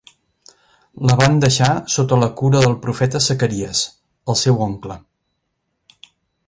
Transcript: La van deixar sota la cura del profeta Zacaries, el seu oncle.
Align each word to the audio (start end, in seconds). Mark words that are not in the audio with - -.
La 1.09 1.17
van 1.19 1.35
deixar 1.43 1.67
sota 1.97 2.19
la 2.23 2.31
cura 2.41 2.63
del 2.65 2.73
profeta 2.87 3.23
Zacaries, 3.27 3.85
el 4.35 4.43
seu 4.45 4.61
oncle. 4.71 5.01